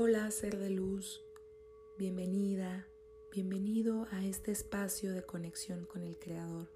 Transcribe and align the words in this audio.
Hola, 0.00 0.30
ser 0.30 0.56
de 0.58 0.70
luz, 0.70 1.24
bienvenida, 1.96 2.86
bienvenido 3.32 4.06
a 4.12 4.24
este 4.24 4.52
espacio 4.52 5.12
de 5.12 5.24
conexión 5.24 5.86
con 5.86 6.04
el 6.04 6.16
Creador. 6.20 6.68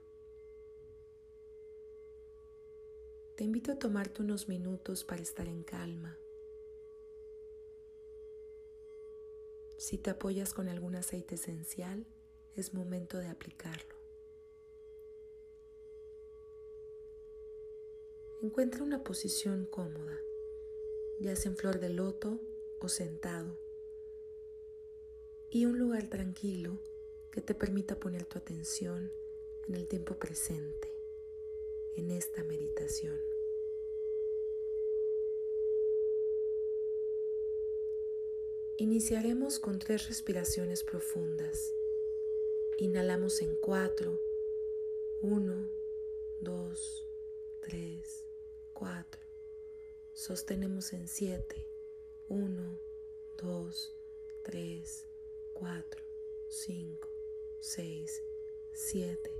Te 3.37 3.45
invito 3.45 3.71
a 3.71 3.79
tomarte 3.79 4.23
unos 4.23 4.49
minutos 4.49 5.05
para 5.05 5.23
estar 5.23 5.47
en 5.47 5.63
calma. 5.63 6.19
Si 9.79 9.99
te 9.99 10.11
apoyas 10.11 10.53
con 10.53 10.67
algún 10.67 10.97
aceite 10.97 11.37
esencial, 11.37 12.05
es 12.57 12.75
momento 12.75 13.19
de 13.19 13.29
aplicarlo. 13.29 13.95
Encuentra 18.43 18.83
una 18.83 19.05
posición 19.05 19.67
cómoda, 19.67 20.19
ya 21.21 21.37
sea 21.37 21.53
en 21.53 21.57
flor 21.57 21.79
de 21.79 21.91
loto 21.91 22.41
o 22.85 22.89
sentado, 22.89 23.57
y 25.51 25.67
un 25.67 25.79
lugar 25.79 26.09
tranquilo 26.09 26.79
que 27.31 27.41
te 27.41 27.55
permita 27.55 28.01
poner 28.01 28.25
tu 28.25 28.39
atención 28.39 29.13
en 29.69 29.75
el 29.75 29.87
tiempo 29.87 30.17
presente, 30.17 30.89
en 31.95 32.11
esta 32.11 32.43
meditación. 32.45 33.21
Iniciaremos 38.79 39.59
con 39.61 39.79
tres 39.79 40.09
respiraciones 40.09 40.83
profundas. 40.83 41.75
Inhalamos 42.79 43.41
en 43.43 43.55
cuatro. 43.55 44.19
Uno, 45.21 45.71
dos, 46.41 47.07
tres, 47.61 48.25
cuatro. 48.73 49.23
Sostenemos 50.15 50.93
en 50.95 51.07
siete. 51.07 51.72
1, 52.33 52.79
2, 53.43 53.95
3, 54.43 55.07
4, 55.53 56.03
5, 56.49 57.09
6, 57.61 58.23
7 58.73 59.31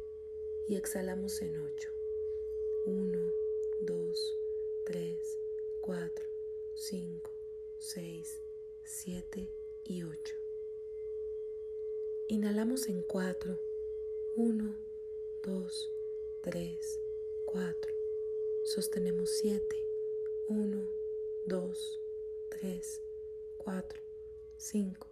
y 0.69 0.77
exhalamos 0.77 1.41
en 1.41 1.59
8. 1.59 1.89
1, 2.85 3.19
2, 3.81 4.39
3, 4.85 5.39
4, 5.81 6.27
5, 6.75 7.31
6, 7.79 8.41
7 8.85 9.49
y 9.85 10.03
8. 10.03 10.35
Inhalamos 12.29 12.91
en 12.91 13.01
4. 13.01 13.59
1, 14.37 14.77
2, 15.43 15.93
3, 16.43 17.01
4. 17.47 17.95
Sostenemos 18.67 19.31
7. 19.31 19.83
1, 20.49 20.87
2, 21.47 21.99
3, 21.99 22.02
4, 23.65 24.01
5, 24.59 25.07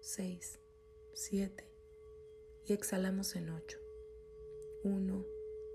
6, 0.00 0.58
7 1.14 1.64
y 2.66 2.72
exhalamos 2.74 3.34
en 3.34 3.48
8. 3.48 3.78
1, 4.84 5.26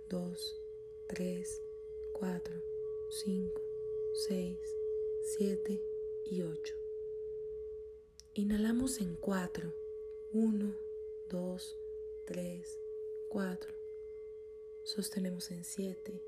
2, 0.09 0.61
3, 1.07 1.61
4, 2.13 2.55
5, 3.09 3.61
6, 4.27 4.59
7 5.37 5.81
y 6.25 6.41
8. 6.43 6.75
Inhalamos 8.35 9.01
en 9.01 9.15
4. 9.15 9.73
1, 10.33 10.75
2, 11.29 11.79
3, 12.27 12.79
4. 13.29 13.73
Sostenemos 14.83 15.51
en 15.51 15.63
7. 15.63 16.23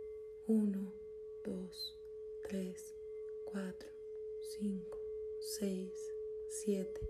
1, 0.47 0.93
2, 1.45 1.99
3, 2.41 2.95
4, 3.45 3.98
5, 4.49 4.97
6, 5.37 6.13
7 6.47 7.01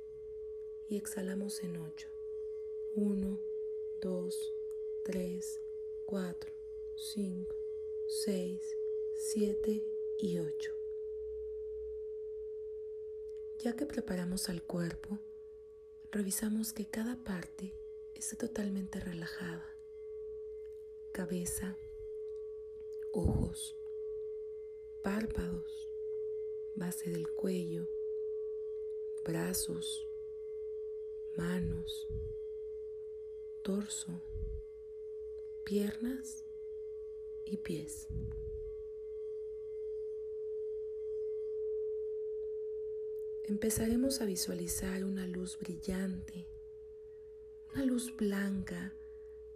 y 0.90 0.98
exhalamos 0.98 1.64
en 1.64 1.78
8. 1.78 2.10
1, 2.96 3.40
2, 4.02 4.54
3, 5.04 5.62
4, 6.06 6.52
5, 6.98 7.56
6, 8.08 8.78
7 9.16 9.84
y 10.20 10.40
8. 10.40 10.72
Ya 13.60 13.74
que 13.78 13.86
preparamos 13.86 14.50
al 14.50 14.62
cuerpo, 14.62 15.18
revisamos 16.12 16.74
que 16.74 16.88
cada 16.88 17.24
parte 17.24 17.74
esté 18.16 18.36
totalmente 18.36 19.00
relajada. 19.00 19.78
Cabeza, 21.14 21.78
ojos, 23.14 23.78
párpados, 25.02 25.89
base 26.76 27.10
del 27.10 27.30
cuello, 27.32 27.88
brazos, 29.24 30.08
manos, 31.36 32.08
torso, 33.62 34.22
piernas 35.64 36.46
y 37.46 37.58
pies. 37.58 38.08
Empezaremos 43.44 44.22
a 44.22 44.26
visualizar 44.26 45.04
una 45.04 45.26
luz 45.26 45.58
brillante, 45.60 46.48
una 47.74 47.84
luz 47.84 48.16
blanca 48.16 48.94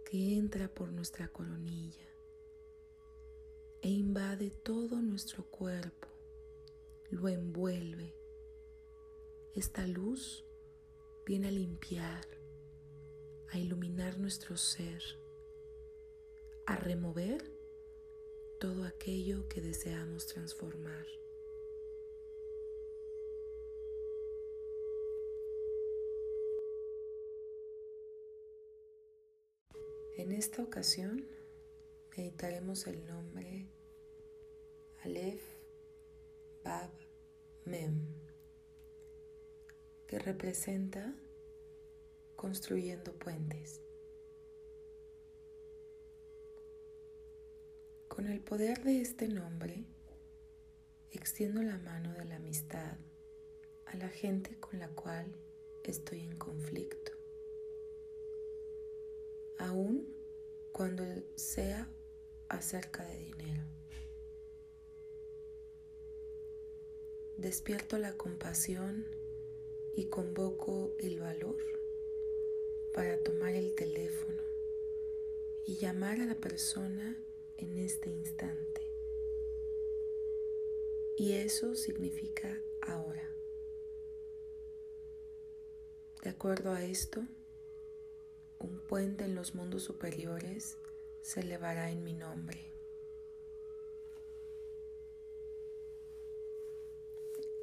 que 0.04 0.36
entra 0.36 0.72
por 0.72 0.92
nuestra 0.92 1.28
coronilla 1.28 2.08
e 3.82 3.88
invade 3.88 4.50
todo 4.50 4.96
nuestro 5.00 5.44
cuerpo 5.44 6.13
lo 7.14 7.28
envuelve. 7.28 8.12
Esta 9.54 9.86
luz 9.86 10.44
viene 11.24 11.48
a 11.48 11.52
limpiar, 11.52 12.26
a 13.50 13.58
iluminar 13.58 14.18
nuestro 14.18 14.56
ser, 14.56 15.00
a 16.66 16.74
remover 16.74 17.40
todo 18.58 18.84
aquello 18.84 19.46
que 19.48 19.60
deseamos 19.60 20.26
transformar. 20.26 21.06
En 30.16 30.32
esta 30.32 30.62
ocasión 30.62 31.28
meditaremos 32.16 32.86
el 32.88 33.04
nombre 33.04 33.68
Aleph 35.04 35.42
Bab 36.64 37.03
Mem, 37.64 38.06
que 40.06 40.18
representa 40.18 41.14
construyendo 42.36 43.14
puentes. 43.14 43.80
Con 48.08 48.26
el 48.26 48.40
poder 48.40 48.84
de 48.84 49.00
este 49.00 49.28
nombre, 49.28 49.86
extiendo 51.10 51.62
la 51.62 51.78
mano 51.78 52.12
de 52.12 52.26
la 52.26 52.36
amistad 52.36 52.98
a 53.86 53.96
la 53.96 54.08
gente 54.10 54.60
con 54.60 54.78
la 54.78 54.88
cual 54.88 55.34
estoy 55.84 56.20
en 56.20 56.36
conflicto, 56.36 57.12
aun 59.58 60.06
cuando 60.72 61.02
sea 61.36 61.88
acerca 62.50 63.06
de 63.06 63.18
dinero. 63.18 63.83
Despierto 67.36 67.98
la 67.98 68.16
compasión 68.16 69.06
y 69.94 70.06
convoco 70.06 70.94
el 70.98 71.20
valor 71.20 71.58
para 72.92 73.18
tomar 73.18 73.54
el 73.54 73.74
teléfono 73.74 74.42
y 75.66 75.76
llamar 75.76 76.20
a 76.20 76.26
la 76.26 76.36
persona 76.36 77.18
en 77.56 77.78
este 77.78 78.10
instante. 78.10 78.82
Y 81.16 81.32
eso 81.32 81.74
significa 81.74 82.60
ahora. 82.80 83.30
De 86.22 86.30
acuerdo 86.30 86.72
a 86.72 86.82
esto, 86.82 87.22
un 88.58 88.80
puente 88.80 89.24
en 89.24 89.34
los 89.34 89.54
mundos 89.54 89.82
superiores 89.82 90.78
se 91.22 91.40
elevará 91.40 91.90
en 91.90 92.02
mi 92.02 92.14
nombre. 92.14 92.73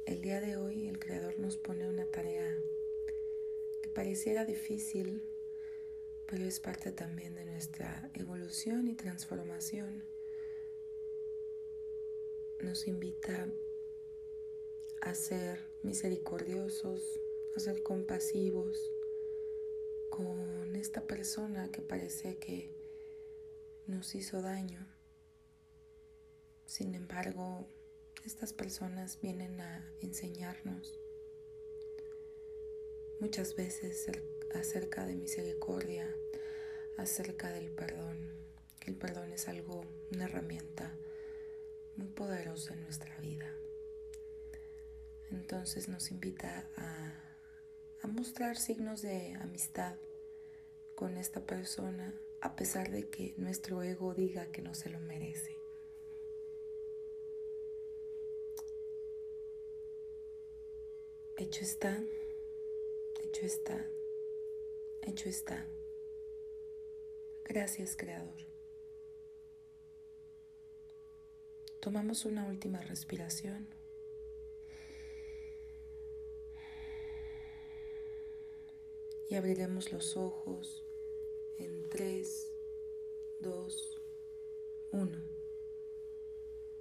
El 0.04 0.20
día 0.20 0.40
de 0.40 0.56
hoy 0.56 0.88
el 0.88 0.98
Creador 0.98 1.38
nos 1.38 1.56
pone 1.56 1.88
una 1.88 2.06
tarea 2.06 2.58
que 3.82 3.88
pareciera 3.88 4.44
difícil, 4.44 5.22
pero 6.26 6.44
es 6.44 6.58
parte 6.58 6.90
también 6.90 7.36
de 7.36 7.44
nuestra 7.44 8.10
evolución 8.14 8.88
y 8.88 8.94
transformación. 8.96 10.04
Nos 12.60 12.88
invita 12.88 13.48
a 15.02 15.14
ser 15.14 15.60
misericordiosos, 15.84 17.20
a 17.56 17.60
ser 17.60 17.84
compasivos 17.84 18.90
con 20.10 20.74
esta 20.74 21.06
persona 21.06 21.70
que 21.70 21.80
parece 21.80 22.38
que 22.38 22.74
nos 23.86 24.16
hizo 24.16 24.42
daño. 24.42 24.84
Sin 26.66 26.96
embargo, 26.96 27.68
estas 28.24 28.52
personas 28.52 29.20
vienen 29.20 29.60
a 29.60 29.92
enseñarnos 30.00 30.98
muchas 33.20 33.54
veces 33.54 34.06
acerca 34.54 35.06
de 35.06 35.14
misericordia, 35.14 36.08
acerca 36.98 37.50
del 37.50 37.70
perdón. 37.70 38.30
El 38.86 38.96
perdón 38.96 39.32
es 39.32 39.48
algo, 39.48 39.84
una 40.10 40.24
herramienta 40.24 40.92
muy 41.96 42.08
poderosa 42.08 42.74
en 42.74 42.82
nuestra 42.82 43.16
vida. 43.20 43.52
Entonces 45.30 45.88
nos 45.88 46.10
invita 46.10 46.68
a, 46.76 47.18
mostrar 48.08 48.56
signos 48.56 49.00
de 49.00 49.34
amistad 49.34 49.96
con 50.96 51.16
esta 51.16 51.46
persona 51.46 52.12
a 52.42 52.56
pesar 52.56 52.90
de 52.90 53.08
que 53.08 53.34
nuestro 53.38 53.82
ego 53.82 54.12
diga 54.14 54.50
que 54.50 54.60
no 54.60 54.74
se 54.74 54.90
lo 54.90 54.98
merece. 54.98 55.61
Hecho 61.42 61.64
está, 61.64 62.00
hecho 63.24 63.44
está, 63.44 63.90
hecho 65.02 65.28
está. 65.28 65.66
Gracias, 67.44 67.96
Creador. 67.96 68.46
Tomamos 71.80 72.26
una 72.26 72.46
última 72.46 72.80
respiración. 72.82 73.66
Y 79.28 79.34
abriremos 79.34 79.90
los 79.90 80.16
ojos 80.16 80.84
en 81.58 81.88
3, 81.88 82.52
2, 83.40 84.00
1. 84.92 85.18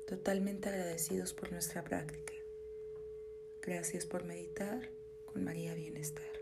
Totalmente 0.05 0.69
agradecidos 0.69 1.33
por 1.33 1.51
nuestra 1.51 1.83
práctica. 1.83 2.40
Gracias 3.61 4.07
por 4.07 4.23
meditar 4.23 4.89
con 5.25 5.43
María 5.43 5.75
Bienestar. 5.75 6.40